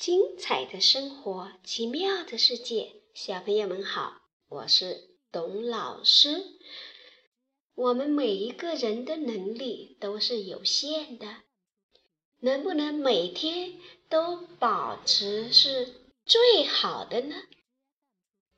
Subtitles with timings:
[0.00, 6.42] 精彩的生活，奇妙的世界，小朋友们好，我是董老师。
[7.74, 11.42] 我们每一个人的能力都是有限的，
[12.38, 13.78] 能不能每天
[14.08, 15.92] 都保持是
[16.24, 17.34] 最好的呢？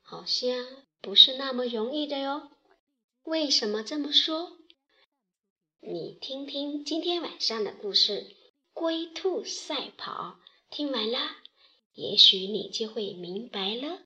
[0.01, 0.65] 好像
[1.01, 2.51] 不是那么容易的哟。
[3.23, 4.53] 为什么这么说？
[5.81, 8.21] 你听听今天晚上的故事
[8.71, 10.37] 《龟兔赛跑》。
[10.75, 11.19] 听完了，
[11.93, 13.99] 也许你就会明白了。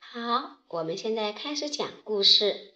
[0.00, 2.74] 好，我们现在开始讲故事：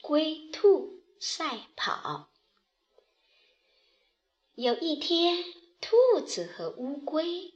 [0.00, 2.30] 龟兔赛跑。
[4.54, 5.44] 有一天，
[5.82, 7.52] 兔子和乌龟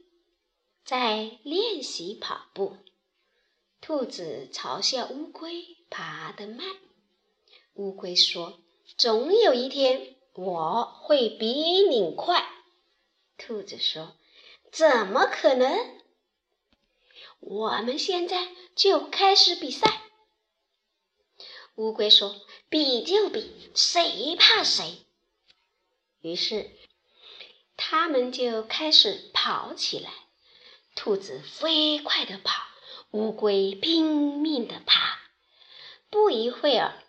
[0.83, 2.77] 在练习跑步。
[3.81, 6.63] 兔子嘲笑乌龟爬得慢。
[7.73, 8.59] 乌龟说
[8.99, 11.47] ：“总有一天，我会比
[11.89, 12.47] 你快。”
[13.39, 14.15] 兔子说。
[14.75, 16.01] 怎么可能？
[17.39, 20.01] 我们现在就开始比赛。
[21.75, 22.35] 乌龟说
[22.67, 25.05] ：“比就比，谁怕谁？”
[26.19, 26.69] 于是
[27.77, 30.11] 他们就开始跑起来。
[30.93, 32.61] 兔子飞快地跑，
[33.11, 35.21] 乌龟拼命地爬。
[36.09, 37.01] 不一会儿，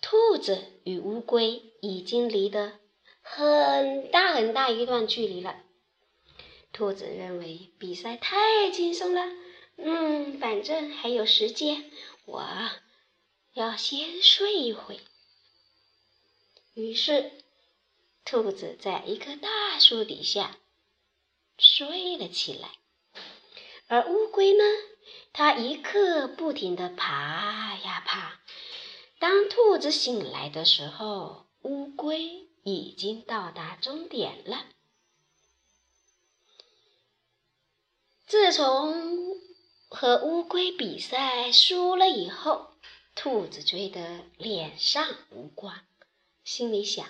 [0.00, 2.78] 兔子与乌龟已经离得
[3.20, 5.62] 很大很大一段距离了。
[6.72, 9.30] 兔子认为比赛太轻松了，
[9.76, 11.90] 嗯，反正还有时间，
[12.24, 12.42] 我
[13.52, 15.00] 要先睡一会。
[16.74, 17.30] 于是，
[18.24, 20.56] 兔子在一棵大树底下
[21.58, 22.70] 睡了起来，
[23.88, 24.64] 而乌龟呢，
[25.34, 28.40] 它一刻不停地爬呀爬。
[29.18, 34.64] 当兔子醒来的时候，乌龟已经到达终点了。
[38.32, 39.36] 自从
[39.90, 42.72] 和乌龟比赛输了以后，
[43.14, 45.80] 兔子觉得脸上无光，
[46.42, 47.04] 心里想：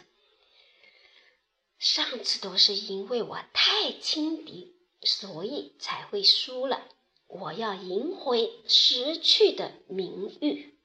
[1.78, 6.88] 上次都是因为我太轻敌，所以才会输了。
[7.28, 10.76] 我要赢回失去的名誉。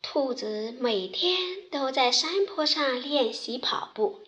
[0.00, 4.22] 兔子每天都在山坡上练习跑步，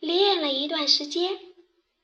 [0.00, 1.51] 练了一段时间。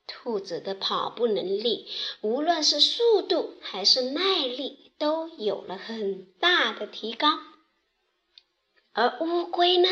[0.08, 1.86] 兔子的跑步能力，
[2.22, 7.38] 无论是速度还是耐力，都有了很大的提高。
[8.92, 9.88] 而乌龟呢，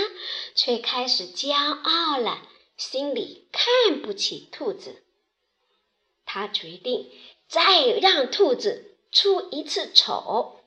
[0.56, 2.43] 却开始骄傲了，
[2.77, 5.04] 心里看不起兔子。
[6.25, 7.09] 他决定
[7.47, 10.60] 再让兔子出一次丑。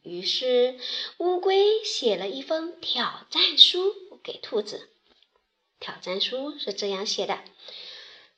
[0.00, 0.78] 于是，
[1.18, 3.92] 乌龟写了一封挑战书
[4.22, 4.88] 给兔子。
[5.78, 7.40] 挑战书是这样写的。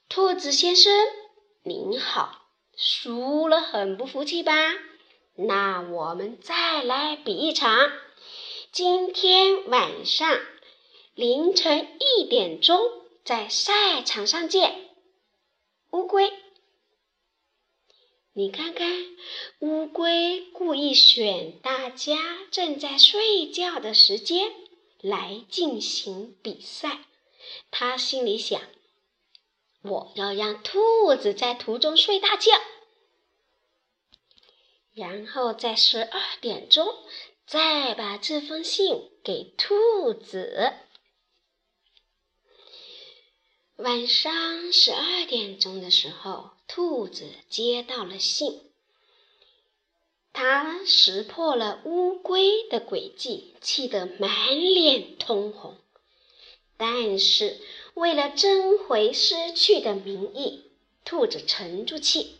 [0.09, 0.91] 兔子先生，
[1.65, 4.53] 您好，输了很不服气吧？
[5.35, 7.93] 那我们再来比一场，
[8.73, 10.41] 今天晚上
[11.15, 12.81] 凌晨一点钟
[13.23, 14.89] 在赛场上见。
[15.91, 16.33] 乌龟，
[18.33, 18.91] 你看看，
[19.59, 22.17] 乌龟故意选大家
[22.51, 24.51] 正在睡觉的时间
[25.03, 27.01] 来进行比赛，
[27.71, 28.59] 他心里想。
[29.83, 32.53] 我要让兔子在途中睡大觉，
[34.93, 36.87] 然后在十二点钟
[37.47, 40.75] 再把这封信给兔子。
[43.77, 48.73] 晚上十二点钟的时候，兔子接到了信，
[50.33, 55.79] 它识破了乌龟的诡计，气得满脸通红，
[56.79, 57.59] 但是。
[57.95, 60.63] 为了争回失去的名义，
[61.05, 62.37] 兔子沉住气。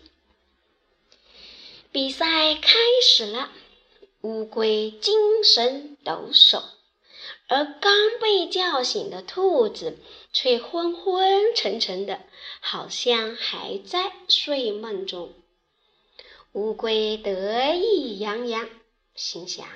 [1.91, 3.51] 比赛开始了，
[4.21, 6.63] 乌龟精神抖擞，
[7.49, 9.99] 而刚被叫醒的兔子
[10.33, 12.21] 却昏昏沉沉的，
[12.61, 15.33] 好像还在睡梦中。
[16.53, 18.69] 乌龟得意洋洋，
[19.17, 19.67] 心想：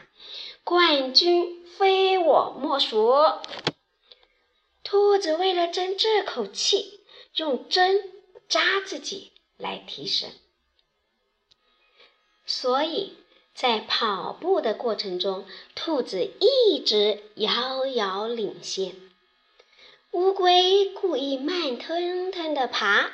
[0.62, 3.12] 冠军非我莫属。
[4.92, 7.00] 兔子为了争这口气，
[7.36, 8.12] 用针
[8.46, 10.28] 扎自己来提神，
[12.44, 13.16] 所以
[13.54, 18.94] 在跑步的过程中，兔子一直遥遥领先。
[20.10, 23.12] 乌龟故意慢吞吞地爬，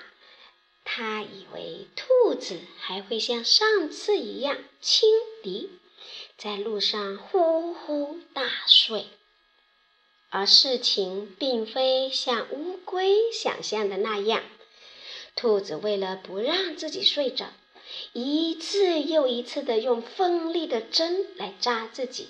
[0.82, 5.08] 它以为兔子还会像上次一样轻
[5.44, 5.70] 敌，
[6.36, 9.06] 在路上呼呼大睡。
[10.30, 14.42] 而事情并非像乌龟想象的那样，
[15.34, 17.46] 兔子为了不让自己睡着，
[18.12, 22.28] 一次又一次的用锋利的针来扎自己。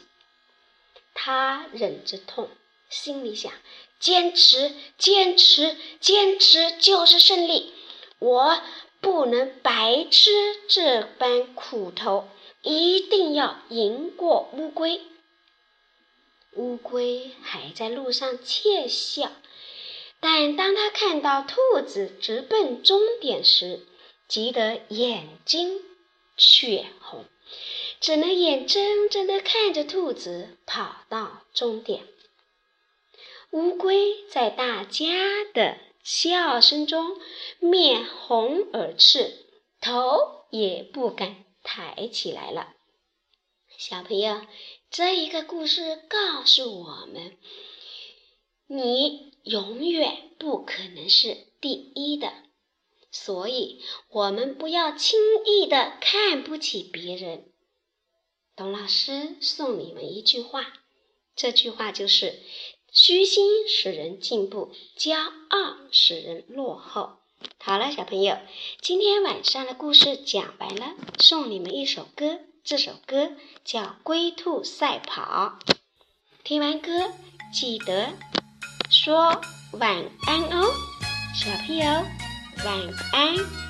[1.12, 2.49] 他忍着痛，
[2.89, 3.53] 心里想：
[3.99, 7.73] 坚持，坚持，坚持就是胜利。
[8.21, 8.62] 我
[9.01, 10.31] 不能白吃
[10.69, 12.29] 这般苦头，
[12.62, 15.01] 一定要赢过乌龟。
[16.58, 19.32] 乌龟还在路上窃笑。
[20.20, 23.87] 但当他看到兔子直奔终点时，
[24.26, 25.81] 急得眼睛
[26.37, 27.25] 血红，
[28.00, 32.02] 只能眼睁睁地看着兔子跑到终点。
[33.52, 35.06] 乌龟在大家
[35.55, 37.16] 的笑声中
[37.60, 39.46] 面红耳赤，
[39.81, 42.75] 头也不敢抬起来了。
[43.78, 44.43] 小朋友，
[44.90, 47.37] 这一个故事告诉我们。
[48.67, 52.32] 你永远不可能是第一的，
[53.11, 57.52] 所以我们不要轻易的看不起别人。
[58.56, 60.73] 董老师送你们一句话，
[61.37, 62.41] 这句话就是：
[62.93, 67.19] 虚心使人进步，骄傲使人落后。
[67.58, 68.38] 好了，小朋友，
[68.82, 73.31] 今天晚上的故事讲完了，送你们一首歌，这首歌
[73.65, 75.59] 叫《龟兔赛跑》。
[76.44, 76.91] 听完歌
[77.50, 78.11] 记得。
[78.91, 79.41] 说
[79.73, 80.70] 晚安哦，
[81.35, 82.79] 小朋友，晚
[83.15, 83.68] 安。